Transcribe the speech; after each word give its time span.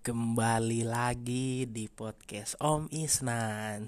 Kembali 0.00 0.80
lagi 0.80 1.68
di 1.68 1.84
podcast 1.84 2.56
Om 2.56 2.88
Isnan. 2.88 3.84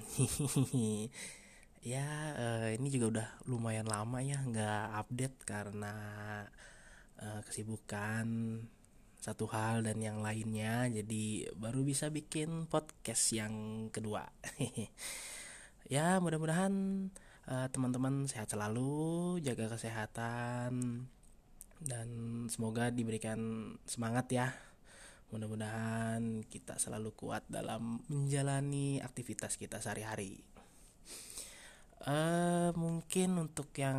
ya, 1.96 2.36
uh, 2.36 2.68
ini 2.68 2.92
juga 2.92 3.06
udah 3.08 3.28
lumayan 3.48 3.88
lama 3.88 4.20
ya 4.20 4.36
nggak 4.44 4.92
update 4.92 5.40
karena 5.48 5.96
uh, 7.16 7.40
kesibukan 7.48 8.28
satu 9.24 9.48
hal 9.56 9.88
dan 9.88 10.04
yang 10.04 10.20
lainnya. 10.20 10.84
Jadi 10.92 11.48
baru 11.56 11.80
bisa 11.80 12.12
bikin 12.12 12.68
podcast 12.68 13.32
yang 13.32 13.88
kedua. 13.88 14.28
ya, 15.96 16.20
mudah-mudahan 16.20 17.08
uh, 17.48 17.72
teman-teman 17.72 18.28
sehat 18.28 18.52
selalu, 18.52 19.40
jaga 19.40 19.64
kesehatan 19.64 21.08
dan 21.80 22.08
semoga 22.52 22.92
diberikan 22.92 23.72
semangat 23.88 24.28
ya 24.28 24.71
Mudah-mudahan 25.32 26.44
kita 26.44 26.76
selalu 26.76 27.16
kuat 27.16 27.48
dalam 27.48 28.04
menjalani 28.12 29.00
aktivitas 29.00 29.56
kita 29.56 29.80
sehari-hari. 29.80 30.44
Uh, 32.04 32.68
mungkin 32.76 33.40
untuk 33.40 33.72
yang 33.80 33.96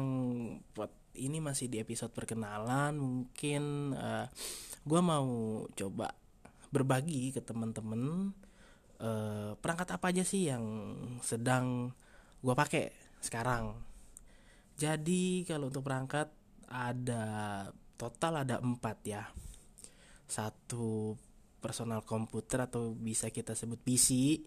buat 0.77 0.93
ini 1.17 1.41
masih 1.41 1.73
di 1.73 1.81
episode 1.81 2.13
perkenalan, 2.13 2.93
mungkin 3.01 3.93
uh, 3.97 4.25
eh, 4.25 4.25
gue 4.85 5.01
mau 5.01 5.25
coba 5.73 6.13
berbagi 6.69 7.33
ke 7.33 7.41
teman-teman 7.41 8.33
uh, 9.01 9.57
perangkat 9.57 9.89
apa 9.93 10.13
aja 10.13 10.21
sih 10.21 10.53
yang 10.53 10.65
sedang 11.25 11.97
gue 12.45 12.53
pakai 12.53 12.93
sekarang. 13.25 13.73
Jadi 14.77 15.49
kalau 15.49 15.73
untuk 15.73 15.85
perangkat 15.85 16.29
ada 16.69 17.25
total 17.97 18.45
ada 18.45 18.57
empat 18.61 18.97
ya 19.05 19.23
satu 20.27 21.17
personal 21.63 22.03
komputer 22.03 22.67
atau 22.67 22.91
bisa 22.91 23.31
kita 23.31 23.55
sebut 23.55 23.79
PC 23.79 24.39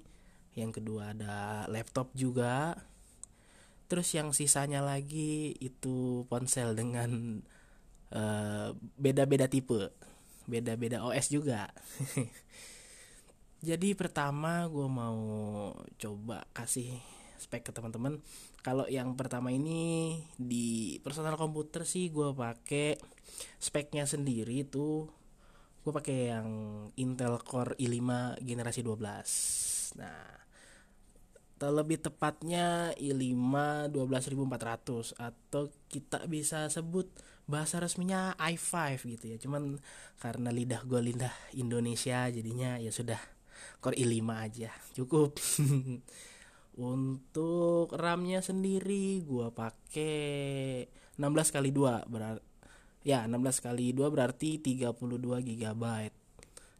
yang 0.56 0.72
kedua 0.72 1.12
ada 1.12 1.64
laptop 1.68 2.12
juga. 2.16 2.76
Terus 3.86 4.08
yang 4.16 4.34
sisanya 4.34 4.82
lagi 4.82 5.54
itu 5.62 6.26
ponsel 6.26 6.74
dengan 6.74 7.40
beda 8.06 9.26
beda-beda 9.26 9.50
tipe 9.50 9.90
beda-beda 10.46 11.02
OS 11.02 11.26
juga. 11.28 11.68
Jadi 13.68 13.98
pertama 13.98 14.62
gue 14.70 14.86
mau 14.86 15.18
coba 15.98 16.46
kasih 16.54 17.02
spek 17.36 17.68
ke 17.68 17.72
teman-teman. 17.74 18.22
Kalau 18.62 18.86
yang 18.86 19.18
pertama 19.18 19.50
ini 19.50 20.14
di 20.38 20.98
personal 21.02 21.34
komputer 21.34 21.82
sih 21.82 22.14
gue 22.14 22.30
pakai 22.30 22.94
speknya 23.58 24.06
sendiri 24.06 24.66
tuh 24.66 25.10
gue 25.86 25.92
pakai 25.94 26.34
yang 26.34 26.48
Intel 26.98 27.38
Core 27.46 27.78
i5 27.78 28.42
generasi 28.42 28.82
12 28.82 30.02
nah 30.02 30.46
terlebih 31.56 32.02
tepatnya 32.02 32.92
i5 32.98 33.54
12400 33.94 35.16
atau 35.16 35.62
kita 35.88 36.26
bisa 36.28 36.68
sebut 36.68 37.08
bahasa 37.48 37.80
resminya 37.80 38.36
i5 38.36 39.00
gitu 39.16 39.24
ya. 39.32 39.36
Cuman 39.40 39.80
karena 40.20 40.52
lidah 40.52 40.84
gue 40.84 41.00
lidah 41.00 41.32
Indonesia 41.56 42.28
jadinya 42.28 42.76
ya 42.76 42.92
sudah 42.92 43.18
Core 43.80 43.96
i5 43.96 44.20
aja 44.36 44.70
cukup. 44.92 45.40
Untuk 46.76 47.88
RAM-nya 47.96 48.44
sendiri 48.44 49.24
gue 49.24 49.48
pakai 49.48 50.84
16 51.16 51.54
kali 51.56 51.72
2 51.72 52.04
berarti 52.12 52.45
ya 53.06 53.22
16 53.30 53.62
kali 53.62 53.94
2 53.94 54.10
berarti 54.10 54.58
32 54.58 55.46
GB 55.46 55.84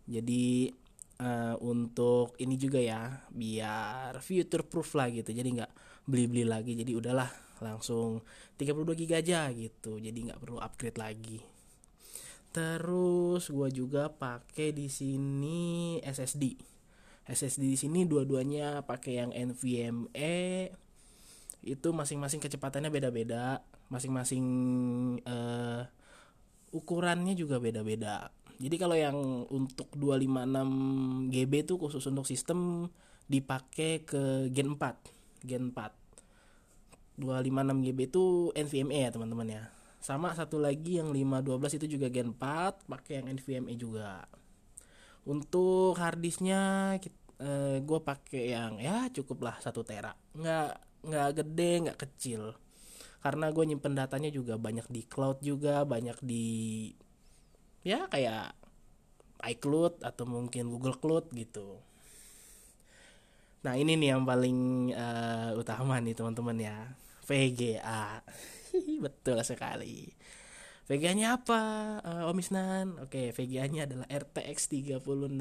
jadi 0.06 0.74
uh, 1.22 1.54
untuk 1.62 2.36
ini 2.38 2.54
juga 2.58 2.78
ya 2.82 3.26
biar 3.30 4.18
future 4.22 4.62
proof 4.62 4.94
lah 4.94 5.10
gitu. 5.10 5.34
Jadi 5.34 5.58
nggak 5.60 5.72
beli-beli 6.06 6.46
lagi. 6.46 6.78
Jadi 6.78 6.92
udahlah 6.94 7.28
langsung 7.58 8.22
32 8.54 8.94
GB 8.94 9.12
aja 9.18 9.50
gitu. 9.50 9.98
Jadi 9.98 10.18
nggak 10.30 10.40
perlu 10.40 10.62
upgrade 10.62 10.98
lagi. 10.98 11.38
Terus 12.54 13.52
gue 13.52 13.68
juga 13.68 14.08
pakai 14.08 14.72
di 14.72 14.88
sini 14.88 16.00
SSD 16.00 16.56
SSD 17.26 17.74
di 17.74 17.76
sini 17.76 18.06
dua-duanya 18.06 18.86
pakai 18.86 19.18
yang 19.18 19.34
NVMe 19.34 20.70
itu 21.66 21.88
masing-masing 21.90 22.38
kecepatannya 22.38 22.88
beda-beda. 22.94 23.66
Masing-masing 23.90 24.46
uh, 25.26 25.85
ukurannya 26.76 27.32
juga 27.32 27.56
beda-beda. 27.56 28.28
Jadi 28.56 28.76
kalau 28.80 28.96
yang 28.96 29.16
untuk 29.52 29.92
256 29.96 31.32
GB 31.32 31.52
itu 31.64 31.74
khusus 31.76 32.04
untuk 32.08 32.24
sistem 32.24 32.88
dipakai 33.28 34.04
ke 34.04 34.48
Gen 34.52 34.76
4. 34.76 35.44
Gen 35.44 35.72
4. 35.72 37.20
256 37.20 37.84
GB 37.84 37.98
itu 38.08 38.24
NVMe 38.52 39.08
ya 39.08 39.10
teman-teman 39.12 39.48
ya. 39.48 39.62
Sama 40.00 40.32
satu 40.36 40.60
lagi 40.60 41.00
yang 41.00 41.12
512 41.12 41.80
itu 41.80 41.86
juga 42.00 42.08
Gen 42.08 42.32
4 42.32 42.88
pakai 42.88 43.20
yang 43.20 43.26
NVMe 43.36 43.76
juga. 43.76 44.24
Untuk 45.28 45.98
harddisknya 46.00 46.94
eh, 47.40 47.76
gue 47.84 48.00
pakai 48.00 48.56
yang 48.56 48.80
ya 48.80 49.12
cukup 49.12 49.52
lah 49.52 49.56
satu 49.60 49.84
tera. 49.84 50.16
Nggak 50.32 50.68
nggak 51.06 51.28
gede 51.44 51.72
nggak 51.86 51.98
kecil 52.02 52.56
karena 53.26 53.50
gue 53.50 53.64
nyimpen 53.66 53.98
datanya 53.98 54.30
juga 54.30 54.54
banyak 54.54 54.86
di 54.86 55.02
cloud 55.02 55.42
juga 55.42 55.82
banyak 55.82 56.14
di 56.22 56.46
ya 57.82 58.06
kayak 58.06 58.54
iCloud 59.42 60.06
atau 60.06 60.30
mungkin 60.30 60.70
Google 60.70 60.94
Cloud 60.94 61.34
gitu 61.34 61.82
nah 63.66 63.74
ini 63.74 63.98
nih 63.98 64.14
yang 64.14 64.22
paling 64.22 64.94
uh, 64.94 65.58
utama 65.58 65.98
nih 65.98 66.14
teman-teman 66.14 66.54
ya 66.54 66.94
VGA 67.26 68.22
betul 69.04 69.42
sekali 69.42 70.14
VGA-nya 70.86 71.42
apa 71.42 71.62
uh, 71.98 72.30
Om 72.30 72.38
Isnan? 72.38 73.02
Oke, 73.02 73.34
VGA-nya 73.34 73.90
adalah 73.90 74.06
RTX 74.06 74.70
3060 74.70 75.34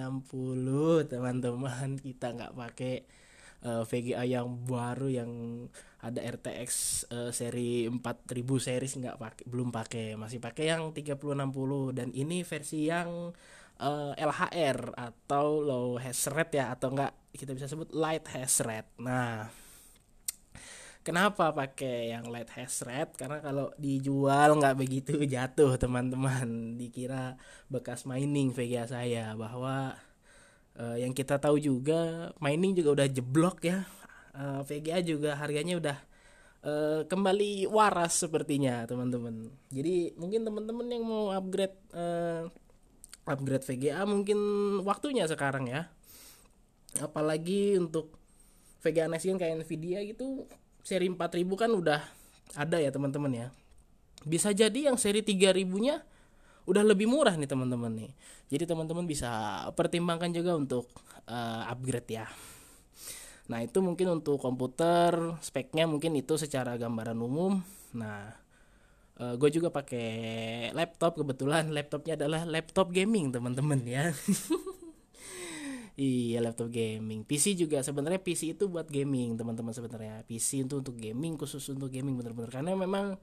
teman-teman. 1.05 2.01
Kita 2.01 2.33
nggak 2.33 2.57
pakai 2.57 3.05
uh, 3.63 3.87
VGA 3.87 4.27
yang 4.27 4.65
baru 4.67 5.07
yang 5.07 5.31
ada 6.05 6.21
RTX 6.21 6.69
uh, 7.09 7.29
eh, 7.29 7.31
seri 7.33 7.71
4000 7.89 8.29
series 8.61 8.93
nggak 9.01 9.17
pakai 9.17 9.43
belum 9.49 9.73
pakai 9.73 10.13
masih 10.13 10.37
pakai 10.37 10.69
yang 10.69 10.93
3060 10.93 11.97
dan 11.97 12.13
ini 12.13 12.45
versi 12.45 12.85
yang 12.85 13.33
uh, 13.81 14.13
eh, 14.13 14.21
LHR 14.21 14.93
atau 14.93 15.65
low 15.65 15.97
hash 15.97 16.29
rate 16.29 16.61
ya 16.61 16.77
atau 16.77 16.93
enggak 16.93 17.17
kita 17.33 17.57
bisa 17.57 17.65
sebut 17.65 17.89
light 17.91 18.23
hash 18.31 18.61
rate. 18.63 18.87
Nah, 19.01 19.49
kenapa 21.01 21.51
pakai 21.51 22.13
yang 22.13 22.29
light 22.29 22.53
hash 22.53 22.85
rate? 22.85 23.17
Karena 23.17 23.41
kalau 23.41 23.73
dijual 23.75 24.61
nggak 24.61 24.77
begitu 24.77 25.13
jatuh 25.33 25.75
teman-teman. 25.75 26.77
Dikira 26.77 27.35
bekas 27.67 28.05
mining 28.05 28.53
VGA 28.53 28.85
saya 28.85 29.33
bahwa 29.33 29.97
uh, 30.79 30.97
yang 30.99 31.11
kita 31.15 31.39
tahu 31.39 31.59
juga 31.59 32.31
mining 32.39 32.75
juga 32.75 33.01
udah 33.01 33.07
jeblok 33.09 33.63
ya. 33.65 33.83
Uh, 34.35 34.59
VGA 34.67 34.99
juga 34.99 35.39
harganya 35.39 35.79
udah 35.79 35.97
uh, 36.67 37.01
kembali 37.07 37.69
waras 37.71 38.19
sepertinya 38.19 38.83
teman-teman. 38.83 39.47
Jadi 39.71 40.11
mungkin 40.19 40.43
teman-teman 40.43 40.87
yang 40.91 41.03
mau 41.07 41.31
upgrade 41.31 41.77
uh, 41.95 42.51
upgrade 43.25 43.63
VGA 43.63 44.03
mungkin 44.03 44.37
waktunya 44.83 45.23
sekarang 45.25 45.71
ya. 45.71 45.87
Apalagi 46.99 47.79
untuk 47.79 48.15
VGA 48.83 49.09
next 49.09 49.25
gen 49.25 49.39
kayak 49.39 49.65
Nvidia 49.65 50.03
gitu 50.05 50.45
seri 50.85 51.09
4000 51.09 51.41
kan 51.57 51.71
udah 51.73 52.01
ada 52.53 52.77
ya 52.77 52.93
teman-teman 52.93 53.33
ya. 53.33 53.47
Bisa 54.25 54.53
jadi 54.53 54.91
yang 54.91 54.97
seri 54.97 55.25
3000 55.25 55.65
nya 55.81 56.05
udah 56.65 56.83
lebih 56.85 57.05
murah 57.05 57.37
nih 57.37 57.49
teman-teman 57.49 57.93
nih. 57.93 58.11
Jadi 58.49 58.63
teman-teman 58.69 59.05
bisa 59.05 59.63
pertimbangkan 59.73 60.33
juga 60.33 60.57
untuk 60.57 60.89
uh, 61.29 61.69
upgrade 61.69 62.09
ya. 62.09 62.25
Nah 63.45 63.61
itu 63.61 63.77
mungkin 63.81 64.21
untuk 64.21 64.41
komputer 64.41 65.37
speknya 65.41 65.85
mungkin 65.85 66.17
itu 66.17 66.37
secara 66.37 66.77
gambaran 66.77 67.17
umum. 67.21 67.61
Nah 67.93 68.33
uh, 69.21 69.33
gue 69.37 69.49
juga 69.53 69.69
pakai 69.69 70.09
laptop 70.73 71.21
kebetulan 71.21 71.69
laptopnya 71.69 72.17
adalah 72.17 72.41
laptop 72.43 72.89
gaming 72.89 73.29
teman-teman 73.33 73.81
ya. 73.85 74.05
Iya 75.95 76.43
laptop 76.43 76.75
gaming. 76.75 77.23
PC 77.23 77.55
juga 77.55 77.79
sebenarnya 77.79 78.19
PC 78.19 78.59
itu 78.59 78.67
buat 78.67 78.83
gaming 78.91 79.39
teman-teman 79.39 79.71
sebenarnya. 79.71 80.27
PC 80.27 80.67
itu 80.67 80.83
untuk 80.83 80.99
gaming 80.99 81.39
khusus 81.39 81.63
untuk 81.71 81.87
gaming 81.87 82.19
bener-bener 82.19 82.51
karena 82.51 82.75
memang 82.75 83.15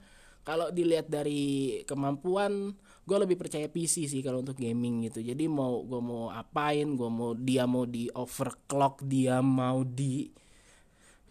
kalau 0.42 0.70
dilihat 0.74 1.06
dari 1.06 1.82
kemampuan 1.86 2.74
gue 3.02 3.18
lebih 3.18 3.38
percaya 3.38 3.66
PC 3.66 4.06
sih 4.06 4.22
kalau 4.22 4.42
untuk 4.42 4.58
gaming 4.58 5.06
gitu 5.10 5.22
jadi 5.22 5.46
mau 5.50 5.82
gue 5.82 5.98
mau 6.02 6.30
apain 6.30 6.86
gue 6.94 7.10
mau 7.10 7.34
dia 7.34 7.66
mau 7.66 7.86
di 7.86 8.06
overclock 8.10 9.02
dia 9.06 9.42
mau 9.42 9.82
di 9.82 10.30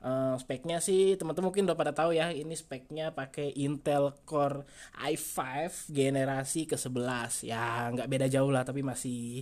Uh, 0.06 0.38
speknya 0.38 0.78
sih 0.78 1.18
teman-teman 1.18 1.50
mungkin 1.50 1.66
udah 1.66 1.74
pada 1.74 1.90
tahu 1.90 2.14
ya 2.14 2.30
ini 2.30 2.54
speknya 2.54 3.10
pakai 3.18 3.58
Intel 3.58 4.14
Core 4.22 4.62
i5 5.02 5.42
generasi 5.90 6.70
ke-11 6.70 7.50
ya 7.50 7.90
nggak 7.90 8.06
beda 8.06 8.28
jauh 8.30 8.54
lah 8.54 8.62
tapi 8.62 8.86
masih 8.86 9.42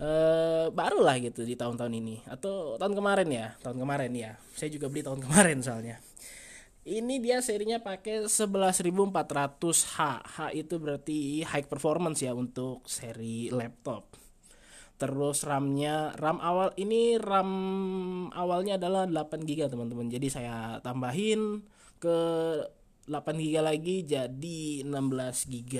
uh, 0.00 0.70
baru 0.72 1.04
lah 1.04 1.18
gitu 1.20 1.46
di 1.46 1.54
tahun-tahun 1.54 1.92
ini. 1.94 2.24
Atau 2.26 2.80
tahun 2.80 2.94
kemarin 2.96 3.28
ya 3.30 3.46
tahun 3.60 3.78
kemarin 3.82 4.12
ya. 4.14 4.32
Saya 4.54 4.70
juga 4.72 4.90
beli 4.90 5.02
tahun 5.04 5.20
kemarin 5.24 5.58
soalnya. 5.60 5.98
Ini 6.84 7.16
dia 7.16 7.40
serinya 7.40 7.80
pakai 7.80 8.28
11400H 8.28 9.98
H. 10.20 10.38
Itu 10.52 10.76
berarti 10.76 11.40
high 11.44 11.64
performance 11.64 12.20
ya 12.20 12.36
untuk 12.36 12.84
seri 12.84 13.48
laptop. 13.48 14.20
Terus 14.94 15.42
RAM-nya 15.42 16.14
RAM 16.14 16.38
awal 16.38 16.70
ini 16.78 17.18
RAM 17.18 17.50
awalnya 18.30 18.78
adalah 18.78 19.08
8 19.08 19.42
GB 19.42 19.72
teman-teman. 19.72 20.06
Jadi 20.12 20.28
saya 20.28 20.78
tambahin 20.84 21.64
ke 21.98 22.18
8 23.08 23.36
GB 23.36 23.54
lagi 23.60 24.04
jadi 24.04 24.84
16 24.84 25.50
GB 25.50 25.72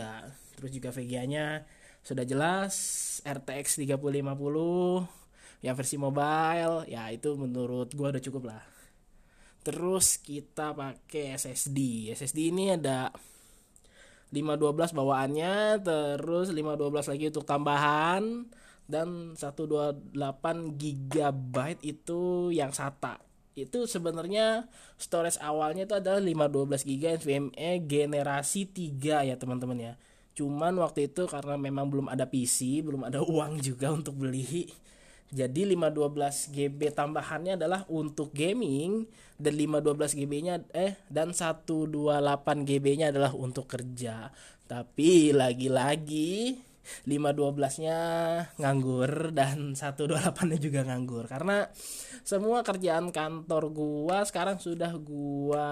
terus 0.54 0.70
juga 0.70 0.88
VGA-nya 0.94 1.64
sudah 2.04 2.28
jelas 2.28 2.74
RTX 3.24 3.80
3050 3.80 5.64
yang 5.64 5.72
versi 5.72 5.96
mobile 5.96 6.84
ya 6.84 7.08
itu 7.08 7.32
menurut 7.40 7.96
gua 7.96 8.12
udah 8.12 8.20
cukup 8.20 8.52
lah. 8.52 8.62
Terus 9.64 10.20
kita 10.20 10.76
pakai 10.76 11.32
SSD 11.40 12.12
SSD 12.12 12.52
ini 12.52 12.76
ada 12.76 13.08
512 14.28 14.92
bawaannya 14.92 15.80
terus 15.80 16.52
512 16.52 17.10
lagi 17.16 17.24
untuk 17.32 17.48
tambahan 17.48 18.44
dan 18.84 19.32
128 19.32 20.12
GB 20.76 21.56
itu 21.80 22.52
yang 22.52 22.68
SATA. 22.76 23.16
Itu 23.56 23.88
sebenarnya 23.88 24.68
storage 25.00 25.40
awalnya 25.40 25.88
itu 25.88 25.96
adalah 25.96 26.20
512 26.20 26.84
GB 26.84 27.02
NVMe 27.24 27.70
generasi 27.88 28.68
3 28.68 29.32
ya 29.32 29.40
teman-teman 29.40 29.78
ya 29.80 29.94
cuman 30.34 30.82
waktu 30.82 31.10
itu 31.10 31.30
karena 31.30 31.54
memang 31.54 31.86
belum 31.86 32.06
ada 32.10 32.26
PC 32.26 32.82
belum 32.82 33.06
ada 33.06 33.22
uang 33.32 33.62
juga 33.62 33.94
untuk 33.94 34.18
beli 34.18 34.66
jadi 35.34 35.66
512 35.66 36.54
GB 36.54 36.94
tambahannya 36.94 37.58
adalah 37.58 37.82
untuk 37.90 38.30
gaming 38.30 39.10
dan 39.34 39.58
512 39.58 40.14
GB-nya 40.22 40.62
eh 40.70 40.94
dan 41.10 41.34
128 41.34 41.90
GB-nya 42.62 43.10
adalah 43.10 43.34
untuk 43.34 43.66
kerja. 43.66 44.30
Tapi 44.70 45.34
lagi-lagi 45.34 46.54
512-nya 47.06 47.98
nganggur 48.58 49.32
dan 49.32 49.72
128-nya 49.72 50.58
juga 50.60 50.80
nganggur. 50.84 51.24
Karena 51.30 51.68
semua 52.24 52.60
kerjaan 52.66 53.12
kantor 53.12 53.70
gua 53.72 54.24
sekarang 54.24 54.60
sudah 54.60 54.96
gua 55.00 55.66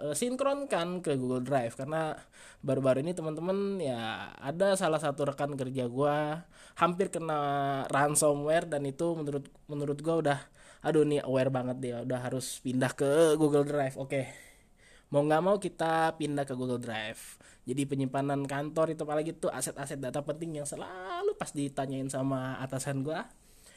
uh, 0.00 0.14
sinkronkan 0.16 1.00
ke 1.04 1.16
Google 1.16 1.44
Drive. 1.44 1.74
Karena 1.74 2.16
baru-baru 2.64 3.04
ini 3.04 3.12
teman-teman 3.12 3.78
ya 3.82 4.32
ada 4.36 4.74
salah 4.78 4.98
satu 5.02 5.28
rekan 5.28 5.56
kerja 5.56 5.88
gua 5.90 6.46
hampir 6.76 7.08
kena 7.08 7.82
ransomware 7.88 8.68
dan 8.68 8.84
itu 8.84 9.16
menurut 9.16 9.48
menurut 9.68 9.98
gua 10.00 10.16
udah 10.20 10.38
aduh 10.86 11.02
nih 11.02 11.24
aware 11.24 11.50
banget 11.50 11.76
dia. 11.82 11.96
Udah 12.04 12.22
harus 12.22 12.62
pindah 12.62 12.94
ke 12.94 13.34
Google 13.34 13.66
Drive. 13.66 13.98
Oke 13.98 14.45
mau 15.10 15.22
nggak 15.22 15.42
mau 15.42 15.56
kita 15.62 16.18
pindah 16.18 16.42
ke 16.42 16.54
Google 16.58 16.82
Drive. 16.82 17.38
Jadi 17.66 17.82
penyimpanan 17.86 18.46
kantor 18.46 18.94
itu 18.94 19.02
apalagi 19.02 19.34
tuh 19.34 19.50
aset-aset 19.50 19.98
data 19.98 20.22
penting 20.22 20.62
yang 20.62 20.66
selalu 20.66 21.34
pas 21.34 21.50
ditanyain 21.50 22.06
sama 22.06 22.58
atasan 22.62 23.02
gue 23.02 23.18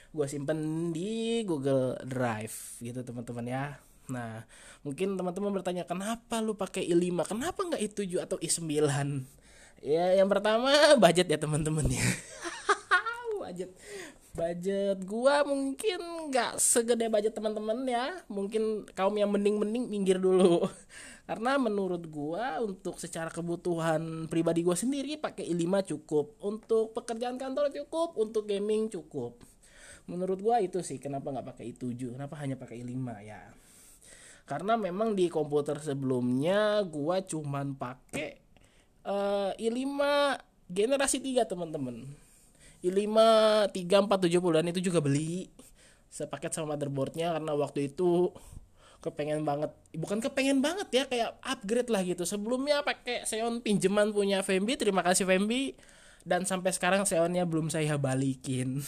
gue 0.10 0.26
simpen 0.26 0.90
di 0.90 1.46
Google 1.46 1.98
Drive 2.06 2.82
gitu 2.82 3.02
teman-teman 3.06 3.46
ya. 3.46 3.66
Nah 4.10 4.46
mungkin 4.82 5.18
teman-teman 5.18 5.54
bertanya 5.54 5.86
kenapa 5.86 6.42
lu 6.42 6.58
pakai 6.58 6.86
i5 6.86 7.30
kenapa 7.30 7.60
nggak 7.62 7.82
i7 7.82 8.26
atau 8.26 8.38
i9 8.42 8.74
ya 9.80 10.18
yang 10.18 10.28
pertama 10.28 10.74
budget 10.98 11.30
ya 11.30 11.38
teman-teman 11.38 11.86
ya. 11.90 12.02
Budget 13.50 13.74
budget. 14.40 14.98
Gua 15.04 15.44
mungkin 15.44 16.32
nggak 16.32 16.56
segede 16.56 17.12
budget 17.12 17.36
teman-teman 17.36 17.84
ya. 17.84 18.24
Mungkin 18.32 18.88
kaum 18.96 19.12
yang 19.20 19.36
mending-mending 19.36 19.92
minggir 19.92 20.18
dulu. 20.24 20.64
Karena 21.30 21.60
menurut 21.60 22.08
gua 22.08 22.64
untuk 22.64 22.96
secara 22.98 23.28
kebutuhan 23.28 24.32
pribadi 24.32 24.64
gua 24.64 24.80
sendiri 24.80 25.20
pakai 25.20 25.44
i5 25.52 25.68
cukup. 25.96 26.40
Untuk 26.40 26.96
pekerjaan 26.96 27.36
kantor 27.36 27.76
cukup 27.76 28.16
untuk 28.16 28.48
gaming 28.48 28.88
cukup. 28.88 29.44
Menurut 30.08 30.40
gua 30.40 30.64
itu 30.64 30.80
sih 30.80 30.98
kenapa 30.98 31.30
nggak 31.36 31.54
pakai 31.54 31.76
i7 31.76 32.16
kenapa 32.16 32.40
hanya 32.40 32.56
pakai 32.56 32.80
i5 32.80 32.96
ya? 33.28 33.44
Karena 34.48 34.80
memang 34.80 35.14
di 35.14 35.30
komputer 35.30 35.78
sebelumnya 35.78 36.82
gua 36.88 37.22
cuman 37.22 37.78
pakai 37.78 38.42
uh, 39.06 39.54
i5 39.54 40.02
generasi 40.70 41.22
3 41.22 41.46
teman-teman 41.46 42.29
i5 42.80 43.12
3470 43.76 44.56
dan 44.56 44.66
itu 44.72 44.80
juga 44.80 45.04
beli 45.04 45.52
sepaket 46.10 46.56
sama 46.56 46.74
motherboardnya 46.74 47.38
karena 47.38 47.52
waktu 47.54 47.92
itu 47.92 48.34
kepengen 49.00 49.48
banget 49.48 49.72
bukan 49.96 50.20
kepengen 50.20 50.60
banget 50.60 50.88
ya 50.92 51.04
kayak 51.08 51.40
upgrade 51.44 51.92
lah 51.92 52.04
gitu. 52.04 52.28
Sebelumnya 52.28 52.84
pakai 52.84 53.24
Xeon 53.24 53.64
pinjaman 53.64 54.12
punya 54.12 54.44
Fembi. 54.44 54.76
Terima 54.76 55.06
kasih 55.06 55.24
Fembi. 55.24 55.76
Dan 56.28 56.44
sampai 56.44 56.76
sekarang 56.76 57.08
Xeonnya 57.08 57.48
belum 57.48 57.72
saya 57.72 57.96
balikin. 57.96 58.80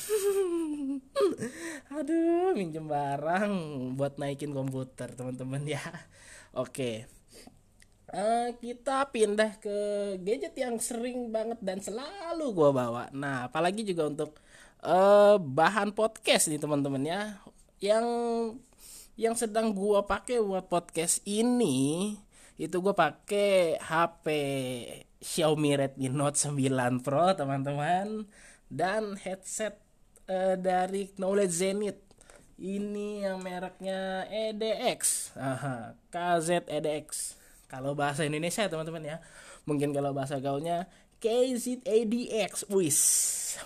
Aduh 1.96 2.52
minjem 2.58 2.92
barang 2.92 3.54
buat 3.96 4.20
naikin 4.20 4.52
komputer 4.52 5.16
teman-teman 5.16 5.64
ya. 5.64 5.82
Oke 6.52 7.08
Uh, 8.12 8.52
kita 8.60 9.08
pindah 9.08 9.56
ke 9.64 9.78
gadget 10.20 10.52
yang 10.60 10.76
sering 10.84 11.32
banget 11.32 11.64
dan 11.64 11.80
selalu 11.80 12.52
gue 12.52 12.70
bawa. 12.76 13.08
Nah, 13.16 13.48
apalagi 13.48 13.88
juga 13.88 14.12
untuk 14.12 14.36
uh, 14.84 15.40
bahan 15.40 15.96
podcast 15.96 16.52
nih 16.52 16.60
teman-teman 16.60 17.04
ya, 17.08 17.22
yang 17.80 18.06
yang 19.20 19.36
sedang 19.38 19.76
gua 19.76 20.08
pakai 20.08 20.40
buat 20.42 20.66
podcast 20.72 21.22
ini 21.28 22.16
itu 22.58 22.78
gua 22.82 22.94
pakai 22.94 23.78
HP 23.82 24.28
Xiaomi 25.22 25.78
Redmi 25.78 26.10
Note 26.10 26.38
9 26.38 27.06
Pro 27.06 27.34
teman-teman. 27.38 28.26
Dan 28.72 29.20
headset 29.20 29.76
uh, 30.32 30.56
dari 30.56 31.12
Knowledge 31.20 31.56
Zenith. 31.56 32.02
Ini 32.62 33.26
yang 33.26 33.42
mereknya 33.42 34.30
EDX 34.30 35.34
Aha, 35.34 35.98
KZ 36.14 36.70
EDX 36.70 37.41
kalau 37.72 37.96
bahasa 37.96 38.28
Indonesia 38.28 38.68
teman-teman 38.68 39.16
ya. 39.16 39.18
Mungkin 39.64 39.96
kalau 39.96 40.12
bahasa 40.12 40.44
gaulnya 40.44 40.92
KZADX 41.24 42.68
Wis 42.68 43.00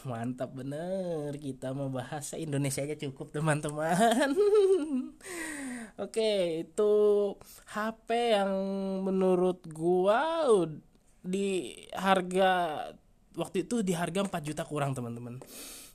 mantap 0.05 0.53
bener. 0.53 1.33
Kita 1.41 1.74
mau 1.74 1.89
bahasa 1.89 2.38
Indonesia 2.38 2.85
aja 2.85 2.93
cukup 2.93 3.33
teman-teman. 3.33 4.29
Oke 6.05 6.62
itu 6.69 6.93
HP 7.74 8.38
yang 8.38 8.53
menurut 9.01 9.65
gua 9.74 10.45
di 11.25 11.74
harga 11.97 12.51
waktu 13.33 13.65
itu 13.65 13.81
di 13.81 13.97
harga 13.97 14.21
4 14.21 14.29
juta 14.45 14.62
kurang 14.69 14.93
teman-teman. 14.93 15.41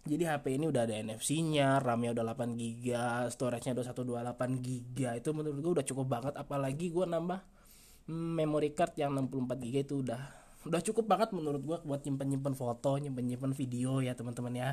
Jadi 0.00 0.24
HP 0.24 0.56
ini 0.56 0.64
udah 0.64 0.88
ada 0.88 0.96
NFC-nya, 0.96 1.76
RAM-nya 1.76 2.16
udah 2.16 2.24
8 2.32 2.56
GB, 2.56 2.84
storage-nya 3.28 3.76
128 3.76 4.64
GB. 4.64 4.96
Itu 5.20 5.36
menurut 5.36 5.60
gue 5.60 5.72
udah 5.76 5.86
cukup 5.86 6.06
banget. 6.08 6.34
Apalagi 6.40 6.88
gue 6.88 7.04
nambah 7.04 7.59
memory 8.08 8.72
card 8.72 8.96
yang 8.96 9.12
64 9.16 9.60
GB 9.60 9.74
itu 9.84 9.94
udah 10.00 10.22
udah 10.68 10.80
cukup 10.84 11.08
banget 11.08 11.32
menurut 11.32 11.62
gua 11.64 11.78
buat 11.80 12.04
nyimpen-nyimpen 12.04 12.52
foto, 12.52 13.00
nyimpen-nyimpen 13.00 13.56
video 13.56 14.04
ya 14.04 14.12
teman-teman 14.12 14.52
ya. 14.52 14.70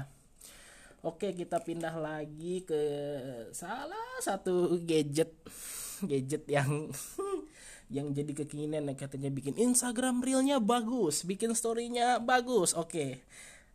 Oke, 1.05 1.31
kita 1.31 1.61
pindah 1.61 1.95
lagi 1.95 2.65
ke 2.67 2.81
salah 3.53 4.19
satu 4.19 4.75
gadget 4.83 5.31
gadget 6.03 6.43
yang 6.49 6.91
yang 7.95 8.11
jadi 8.11 8.33
kekinian 8.35 8.91
yang 8.91 8.97
katanya 8.99 9.31
bikin 9.31 9.55
Instagram 9.55 10.19
realnya 10.19 10.59
bagus, 10.59 11.23
bikin 11.23 11.55
storynya 11.55 12.19
bagus. 12.19 12.75
Oke. 12.75 13.23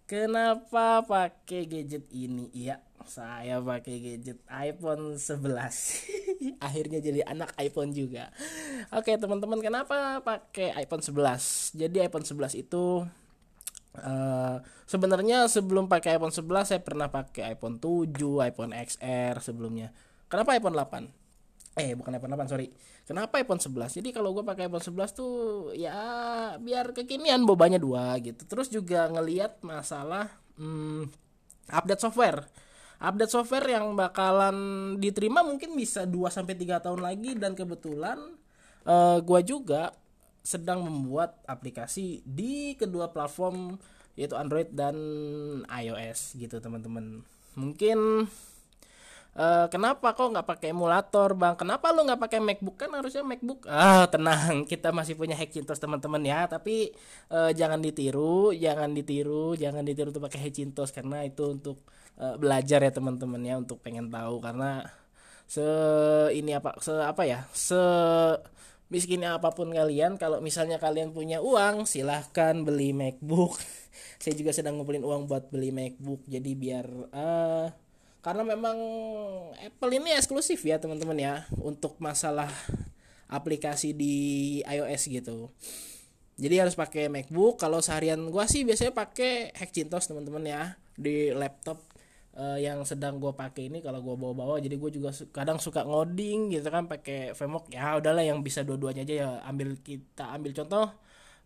Kenapa 0.04 1.00
pakai 1.08 1.64
gadget 1.64 2.04
ini? 2.12 2.52
Iya, 2.52 2.84
saya 3.08 3.58
pakai 3.62 3.96
gadget 4.02 4.38
iPhone 4.50 5.16
11. 5.16 5.42
Akhirnya 6.66 6.98
jadi 7.02 7.20
anak 7.26 7.54
iPhone 7.58 7.94
juga. 7.94 8.30
Oke, 8.92 9.14
teman-teman, 9.16 9.58
kenapa 9.62 10.20
pakai 10.20 10.74
iPhone 10.78 11.02
11? 11.02 11.78
Jadi 11.78 11.96
iPhone 12.02 12.26
11 12.26 12.58
itu 12.58 13.06
uh, 13.98 14.56
sebenarnya 14.84 15.46
sebelum 15.46 15.86
pakai 15.86 16.18
iPhone 16.20 16.34
11 16.34 16.70
saya 16.74 16.80
pernah 16.84 17.08
pakai 17.08 17.54
iPhone 17.56 17.80
7, 17.80 18.12
iPhone 18.46 18.72
XR 18.74 19.38
sebelumnya. 19.40 19.94
Kenapa 20.28 20.54
iPhone 20.58 20.76
8? 20.76 21.22
eh 21.72 21.96
bukan 21.96 22.12
iPhone 22.12 22.36
8 22.36 22.52
sorry 22.52 22.68
kenapa 23.08 23.40
iPhone 23.40 23.60
11 23.60 23.96
jadi 24.04 24.08
kalau 24.12 24.36
gue 24.36 24.44
pakai 24.44 24.68
iPhone 24.68 24.84
11 24.84 25.16
tuh 25.16 25.32
ya 25.72 25.96
biar 26.60 26.92
kekinian 26.92 27.48
bobanya 27.48 27.80
dua 27.80 28.12
gitu 28.20 28.44
terus 28.44 28.68
juga 28.68 29.08
ngelihat 29.08 29.64
masalah 29.64 30.28
hmm, 30.60 31.08
update 31.72 32.02
software 32.04 32.44
update 33.02 33.34
software 33.34 33.66
yang 33.66 33.98
bakalan 33.98 34.56
diterima 35.02 35.42
mungkin 35.42 35.74
bisa 35.74 36.06
2 36.06 36.30
sampai 36.30 36.54
tiga 36.54 36.78
tahun 36.78 37.02
lagi. 37.02 37.34
Dan 37.34 37.58
kebetulan 37.58 38.18
uh, 38.86 39.18
gue 39.18 39.40
juga 39.42 39.90
sedang 40.42 40.86
membuat 40.86 41.42
aplikasi 41.46 42.22
di 42.26 42.74
kedua 42.78 43.10
platform 43.10 43.78
yaitu 44.14 44.36
Android 44.36 44.70
dan 44.70 44.94
iOS 45.66 46.38
gitu 46.38 46.62
teman-teman. 46.62 47.26
Mungkin 47.58 48.28
Uh, 49.32 49.64
kenapa 49.72 50.12
kok 50.12 50.28
nggak 50.28 50.44
pakai 50.44 50.76
emulator 50.76 51.32
bang? 51.32 51.56
Kenapa 51.56 51.88
lu 51.88 52.04
nggak 52.04 52.20
pakai 52.20 52.38
MacBook 52.44 52.76
kan 52.76 52.92
harusnya 52.92 53.24
MacBook? 53.24 53.64
Ah 53.64 54.04
tenang, 54.04 54.62
kita 54.70 54.92
masih 54.92 55.16
punya 55.16 55.32
Hackintosh 55.32 55.80
teman-teman 55.80 56.20
ya. 56.20 56.44
Tapi 56.44 56.92
uh, 57.32 57.48
jangan 57.56 57.80
ditiru, 57.80 58.52
jangan 58.52 58.92
ditiru, 58.92 59.56
jangan 59.56 59.88
ditiru 59.88 60.12
untuk 60.12 60.28
pakai 60.28 60.48
Hackintosh 60.48 60.92
karena 60.92 61.24
itu 61.24 61.48
untuk 61.48 61.80
uh, 62.20 62.36
belajar 62.36 62.84
ya 62.84 62.92
teman-teman 62.92 63.40
ya, 63.40 63.56
untuk 63.56 63.80
pengen 63.80 64.12
tahu 64.12 64.36
karena 64.44 64.84
se 65.48 65.64
ini 66.32 66.56
apa 66.56 66.80
se 66.80 66.92
apa 66.96 67.28
ya 67.28 67.44
se 67.52 67.76
miskinnya 68.88 69.40
apa 69.40 69.52
pun 69.56 69.72
kalian 69.72 70.20
kalau 70.20 70.40
misalnya 70.44 70.76
kalian 70.76 71.16
punya 71.16 71.40
uang 71.40 71.88
silahkan 71.88 72.60
beli 72.60 72.92
MacBook 72.92 73.56
saya 74.22 74.36
juga 74.36 74.52
sedang 74.52 74.76
ngumpulin 74.76 75.04
uang 75.04 75.24
buat 75.24 75.48
beli 75.48 75.72
MacBook 75.72 76.24
jadi 76.28 76.50
biar 76.52 76.86
uh, 77.12 77.68
karena 78.22 78.46
memang 78.46 78.78
Apple 79.58 79.98
ini 79.98 80.14
eksklusif 80.14 80.62
ya 80.62 80.78
teman-teman 80.78 81.18
ya 81.18 81.34
untuk 81.58 81.98
masalah 81.98 82.48
aplikasi 83.26 83.90
di 83.90 84.14
iOS 84.62 85.10
gitu. 85.10 85.50
Jadi 86.38 86.54
harus 86.62 86.78
pakai 86.78 87.10
MacBook. 87.10 87.58
Kalau 87.58 87.82
seharian 87.82 88.22
gua 88.30 88.46
sih 88.46 88.62
biasanya 88.62 88.94
pakai 88.94 89.50
Hackintosh 89.58 90.06
teman-teman 90.06 90.46
ya 90.46 90.62
di 90.94 91.34
laptop 91.34 91.82
uh, 92.38 92.54
yang 92.62 92.86
sedang 92.86 93.18
gua 93.18 93.34
pakai 93.34 93.66
ini 93.66 93.82
kalau 93.82 93.98
gua 94.06 94.14
bawa-bawa. 94.14 94.62
Jadi 94.62 94.78
gue 94.78 94.90
juga 95.02 95.10
kadang 95.34 95.58
suka 95.58 95.82
ngoding 95.82 96.54
gitu 96.54 96.70
kan 96.70 96.86
pakai 96.86 97.34
VMOC 97.34 97.74
ya 97.74 97.98
udahlah 97.98 98.22
yang 98.22 98.38
bisa 98.46 98.62
dua-duanya 98.62 99.02
aja 99.02 99.14
ya 99.18 99.28
ambil 99.50 99.74
kita 99.82 100.30
ambil 100.30 100.54
contoh 100.54 100.86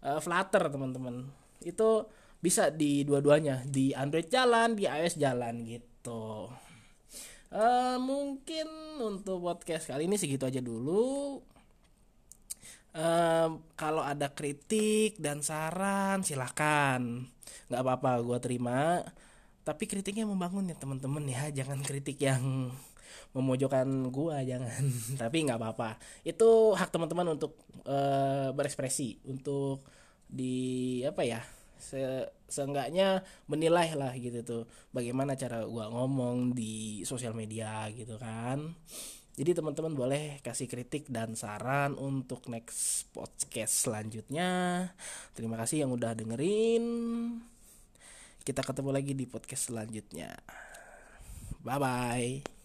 uh, 0.05 0.21
Flutter 0.21 0.69
teman-teman. 0.69 1.25
Itu 1.65 2.13
bisa 2.37 2.69
di 2.69 3.01
dua-duanya 3.03 3.65
di 3.65 3.97
Android 3.97 4.29
jalan 4.29 4.77
di 4.77 4.85
iOS 4.85 5.17
jalan 5.17 5.65
gitu 5.65 6.53
uh, 7.57 7.97
mungkin 7.97 8.69
untuk 9.01 9.41
podcast 9.41 9.89
kali 9.89 10.05
ini 10.05 10.21
segitu 10.21 10.45
aja 10.45 10.61
dulu. 10.61 11.41
Uh, 12.97 13.61
kalau 13.77 14.01
ada 14.01 14.33
kritik 14.33 15.21
dan 15.21 15.45
saran 15.45 16.25
silahkan 16.25 17.29
nggak 17.69 17.83
apa-apa 17.83 18.21
gue 18.23 18.39
terima. 18.45 19.01
Tapi 19.67 19.91
kritiknya 19.91 20.29
membangun 20.29 20.71
ya 20.71 20.77
teman-teman 20.79 21.27
ya. 21.27 21.51
Jangan 21.51 21.83
kritik 21.83 22.23
yang 22.23 22.71
memojokkan 23.35 23.89
gua 24.15 24.47
jangan. 24.47 24.79
Tapi 25.23 25.37
nggak 25.43 25.59
apa-apa. 25.59 25.99
Itu 26.23 26.79
hak 26.79 26.95
teman-teman 26.95 27.35
untuk 27.35 27.59
uh, 27.83 28.55
berekspresi. 28.55 29.19
Untuk 29.27 29.83
di 30.31 31.03
apa 31.03 31.23
ya 31.27 31.43
se 31.77 32.27
seenggaknya 32.47 33.27
menilai 33.51 33.93
lah 33.99 34.15
gitu 34.17 34.41
tuh 34.47 34.63
bagaimana 34.95 35.35
cara 35.35 35.67
gua 35.67 35.91
ngomong 35.91 36.55
di 36.55 37.03
sosial 37.03 37.35
media 37.37 37.87
gitu 37.93 38.17
kan. 38.17 38.75
Jadi 39.37 39.53
teman-teman 39.53 39.93
boleh 39.93 40.41
kasih 40.41 40.65
kritik 40.65 41.13
dan 41.13 41.37
saran 41.37 41.93
untuk 42.01 42.49
next 42.49 43.13
podcast 43.13 43.85
selanjutnya. 43.85 44.89
Terima 45.37 45.61
kasih 45.61 45.85
yang 45.85 45.93
udah 45.93 46.17
dengerin. 46.17 46.85
Kita 48.41 48.65
ketemu 48.65 48.91
lagi 48.97 49.13
di 49.13 49.29
podcast 49.29 49.69
selanjutnya. 49.69 50.33
Bye 51.61 51.77
bye 51.83 52.56